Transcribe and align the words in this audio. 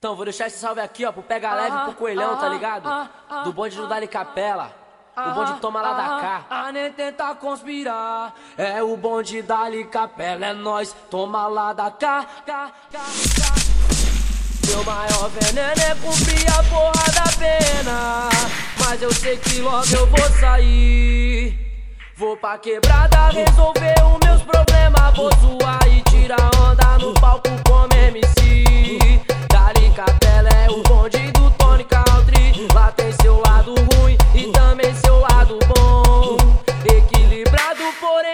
Então, 0.00 0.14
vou 0.14 0.24
deixar 0.24 0.46
esse 0.46 0.60
salve 0.60 0.80
aqui, 0.80 1.04
ó, 1.04 1.10
pro 1.10 1.24
Pega 1.24 1.52
Leve 1.52 1.76
e 1.76 1.80
pro 1.86 1.94
Coelhão, 1.94 2.36
tá 2.36 2.48
ligado? 2.48 2.88
Do 3.42 3.52
bonde 3.52 3.74
do 3.74 3.88
Dali 3.88 4.06
Capela. 4.06 4.70
O 5.16 5.30
bonde 5.32 5.54
toma 5.54 5.82
lá 5.82 5.92
da 5.92 6.20
cá. 6.20 6.44
A 6.48 6.70
nem 6.70 6.92
tenta 6.92 7.34
conspirar. 7.34 8.32
É 8.56 8.80
o 8.80 8.96
bonde 8.96 9.42
Dali 9.42 9.84
Capela, 9.86 10.46
é 10.46 10.52
nós, 10.52 10.94
toma 11.10 11.48
lá 11.48 11.72
da 11.72 11.90
cá. 11.90 12.24
cá, 12.46 12.70
cá, 12.92 13.00
cá. 13.00 13.54
Meu 14.68 14.84
maior 14.84 15.30
veneno 15.30 15.82
é 15.82 15.94
cumprir 15.96 16.46
a 16.48 16.62
porra 16.62 17.12
da 17.12 17.36
pena. 17.36 18.28
Mas 18.78 19.02
eu 19.02 19.12
sei 19.12 19.36
que 19.36 19.60
logo 19.60 19.84
eu 19.92 20.06
vou 20.06 20.30
sair. 20.38 21.58
Vou 22.16 22.36
pra 22.36 22.56
quebrada 22.56 23.30
resolver 23.30 23.94
os 24.04 24.18
meus 24.24 24.42
problemas. 24.42 25.16
Vou 25.16 25.30
zoar 25.40 25.87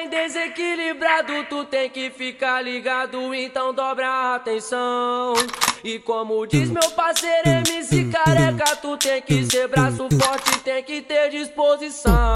porém 0.05 0.09
desequilibrado. 0.09 1.45
Tu 1.49 1.65
tem 1.65 1.91
que 1.91 2.11
ficar 2.11 2.63
ligado, 2.63 3.35
então 3.35 3.73
dobra 3.75 4.07
a 4.07 4.35
atenção. 4.37 5.35
E 5.83 5.99
como 5.99 6.47
diz 6.47 6.71
meu 6.71 6.91
parceiro 6.91 7.49
MC 7.49 8.11
Careca, 8.11 8.77
tu 8.77 8.97
tem 8.97 9.21
que 9.21 9.45
ser 9.45 9.69
braço 9.69 10.09
forte, 10.19 10.59
tem 10.61 10.83
que 10.83 11.03
ter 11.03 11.31
disposição. 11.31 12.35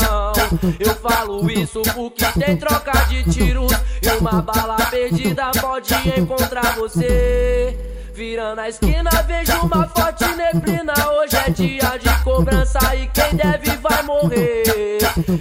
Eu 0.79 0.95
falo 0.97 1.51
isso 1.51 1.83
porque 1.95 2.25
tem 2.39 2.57
troca 2.57 2.93
de 3.07 3.25
tiros 3.31 3.73
e 4.03 4.09
uma 4.21 4.43
bala 4.43 4.77
perdida 4.91 5.51
pode 5.61 5.95
encontrar 6.19 6.75
você. 6.77 7.77
Virando 8.13 8.61
a 8.61 8.69
esquina, 8.69 9.11
vejo 9.27 9.57
uma 9.63 9.89
forte 9.89 10.25
neblina. 10.35 10.93
Hoje 11.13 11.37
é 11.37 11.51
dia 11.51 11.97
de 11.99 12.25
cobrança 12.25 12.95
e 12.97 13.07
quem 13.09 13.37
deve 13.37 13.77
vai 13.77 14.03
morrer. 14.03 14.88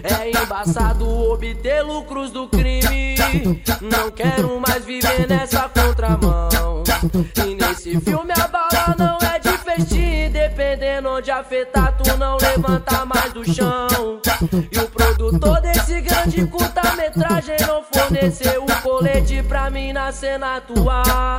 É 0.04 0.30
embaçado 0.30 1.08
obter 1.08 1.82
lucros 1.82 2.32
do 2.32 2.48
crime. 2.48 3.16
Não 3.82 4.10
quero 4.12 4.60
mais 4.60 4.84
viver 4.84 5.28
nessa 5.28 5.70
contramão. 5.70 6.84
E 7.46 7.56
nesse 7.56 8.00
filme 8.02 8.32
a 8.32 8.48
bala 8.48 8.96
não 8.98 9.18
é 9.28 9.40
de 9.40 9.58
festim. 9.60 10.30
Dependendo 10.32 11.10
onde 11.10 11.30
afetar, 11.30 11.96
tu 11.98 12.18
não 12.18 12.38
levanta 12.38 13.06
mais 13.06 13.32
do 13.34 13.44
chão. 13.46 14.20
E 14.72 14.80
o 14.80 14.88
produtor 14.90 15.62
desse 15.62 16.02
grande 16.02 16.46
curta-metragem 16.48 17.58
não 17.68 17.84
forneceu 17.84 18.64
o 18.64 18.82
colete 18.82 19.44
pra 19.44 19.70
mim 19.70 19.94
na 19.94 20.12
cena 20.12 20.58
atuar. 20.58 21.38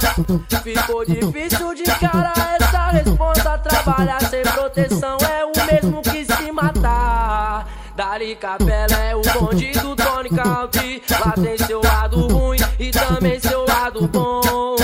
Ficou 0.63 1.05
difícil 1.05 1.75
de 1.75 1.85
cara 1.85 2.33
essa 2.61 2.91
resposta. 2.91 3.59
Trabalhar 3.59 4.21
sem 4.23 4.43
proteção 4.43 5.19
é 5.29 5.38
Dali 7.99 8.37
Capela 8.37 8.97
é 9.03 9.17
o 9.17 9.23
bonde 9.23 9.73
do 9.73 9.97
Tony 9.97 10.29
Country. 10.29 11.03
Lá 11.11 11.33
tem 11.33 11.59
seu 11.59 11.83
lado 11.83 12.29
ruim 12.29 12.59
e 12.79 12.93
também 12.93 13.41
seu 13.41 13.67
lado 13.67 14.07
bom. 14.07 14.77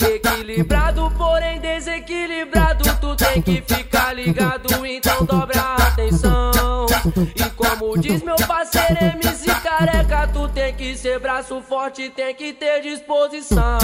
Equilibrado, 0.00 1.12
porém 1.18 1.60
desequilibrado. 1.60 2.84
Tu 3.00 3.16
tem 3.16 3.42
que 3.42 3.60
ficar 3.62 4.12
ligado, 4.12 4.86
então 4.86 5.24
dobra 5.24 5.60
a 5.60 5.88
atenção. 5.88 6.86
E 7.34 7.50
como 7.56 7.98
diz 7.98 8.22
meu 8.22 8.36
parceiro 8.36 8.98
MC 9.00 9.52
Careca, 9.64 10.28
tu 10.32 10.48
tem 10.50 10.72
que 10.72 10.96
ser 10.96 11.18
braço 11.18 11.60
forte, 11.62 12.08
tem 12.10 12.32
que 12.36 12.52
ter 12.52 12.82
disposição. 12.82 13.80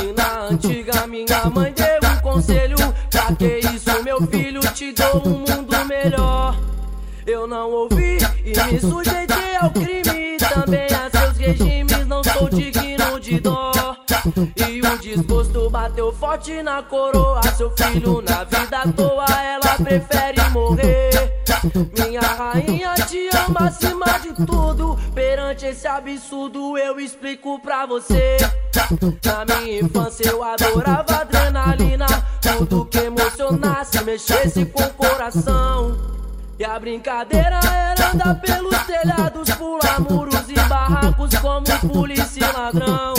E 0.00 0.12
na 0.12 0.42
antiga 0.42 1.04
minha 1.08 1.46
mãe 1.52 1.72
deu 1.72 1.98
um 2.12 2.20
conselho: 2.20 2.76
pra 3.10 3.34
que 3.34 3.58
isso, 3.74 4.04
meu 4.04 4.24
filho, 4.28 4.60
te 4.72 4.92
dou 4.92 5.20
um 5.26 5.38
mundo 5.38 5.84
melhor. 5.88 6.47
Eu 7.28 7.46
não 7.46 7.70
ouvi 7.70 8.16
e 8.42 8.72
me 8.72 8.80
sujeitei 8.80 9.54
ao 9.60 9.68
crime. 9.70 10.38
Também 10.38 10.86
a 10.86 11.10
seus 11.10 11.36
regimes, 11.36 12.06
não 12.06 12.24
sou 12.24 12.48
digno 12.48 13.20
de 13.20 13.38
dó. 13.38 13.70
E 14.66 14.80
o 14.80 14.98
desgosto 14.98 15.68
bateu 15.68 16.10
forte 16.10 16.62
na 16.62 16.82
coroa. 16.82 17.42
Seu 17.54 17.70
filho 17.76 18.22
na 18.22 18.44
vida 18.44 18.78
à 18.78 18.90
toa, 18.90 19.26
ela 19.42 19.74
prefere 19.76 20.40
morrer. 20.52 21.10
Minha 21.98 22.22
rainha 22.22 22.94
te 22.94 23.28
ama 23.46 23.68
acima 23.68 24.06
de 24.20 24.46
tudo. 24.46 24.98
Perante 25.14 25.66
esse 25.66 25.86
absurdo, 25.86 26.78
eu 26.78 26.98
explico 26.98 27.60
pra 27.60 27.84
você. 27.84 28.38
Na 29.22 29.44
minha 29.44 29.80
infância 29.80 30.30
eu 30.30 30.42
adorava 30.42 31.16
adrenalina. 31.16 32.06
Tudo 32.40 32.86
que 32.86 32.96
emocionasse, 33.00 34.02
mexesse 34.02 34.64
com 34.64 34.82
o 34.82 34.90
coração. 34.94 36.17
E 36.58 36.64
a 36.64 36.76
brincadeira 36.76 37.60
era 37.62 38.10
andar 38.12 38.34
pelos 38.40 38.76
telhados, 38.78 39.48
pular 39.50 40.00
muros 40.00 40.50
e 40.50 40.54
barracos 40.68 41.32
como 41.36 41.64
polícia 41.92 42.44
e 42.44 42.52
ladrão. 42.52 43.14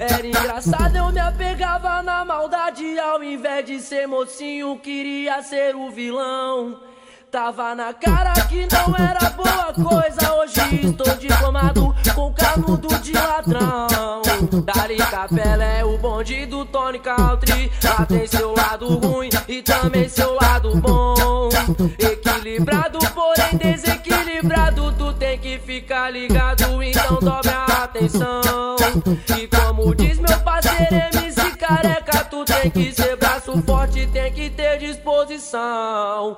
Era 0.00 0.26
engraçado, 0.26 0.96
eu 0.96 1.12
me 1.12 1.20
apegava 1.20 2.02
na 2.02 2.24
maldade, 2.24 2.98
ao 2.98 3.22
invés 3.22 3.64
de 3.66 3.78
ser 3.78 4.08
mocinho, 4.08 4.76
queria 4.80 5.40
ser 5.42 5.76
o 5.76 5.92
vilão. 5.92 6.80
Tava 7.30 7.72
na 7.76 7.94
cara 7.94 8.32
que 8.48 8.66
não 8.66 8.96
era 8.96 9.30
boa 9.30 9.72
coisa, 9.72 10.34
hoje 10.34 10.86
estou 10.88 11.14
diplomado 11.16 11.94
com 12.16 12.32
canudo 12.32 12.88
de 12.98 13.12
ladrão. 13.12 13.86
Capela 15.16 15.64
é 15.64 15.82
o 15.82 15.96
bonde 15.96 16.44
do 16.44 16.66
Tony 16.66 16.98
Country, 16.98 17.72
lá 17.82 18.04
tem 18.04 18.26
seu 18.26 18.54
lado 18.54 18.98
ruim 18.98 19.30
e 19.48 19.62
também 19.62 20.06
seu 20.10 20.34
lado 20.34 20.76
bom. 20.76 21.48
Equilibrado, 21.98 22.98
porém 23.14 23.56
desequilibrado. 23.56 24.92
Tu 24.92 25.14
tem 25.14 25.38
que 25.38 25.58
ficar 25.58 26.10
ligado, 26.10 26.82
então 26.82 27.18
dobra 27.18 27.50
a 27.50 27.84
atenção. 27.84 28.76
E 29.40 29.48
como 29.48 29.94
diz 29.94 30.18
meu 30.18 30.38
parceiro 30.40 30.94
MC 31.14 31.56
Careca, 31.56 32.22
tu 32.26 32.44
tem 32.44 32.70
que 32.70 32.92
ser 32.92 33.16
braço 33.16 33.56
forte, 33.62 34.06
tem 34.08 34.30
que 34.30 34.50
ter 34.50 34.76
disposição. 34.76 36.36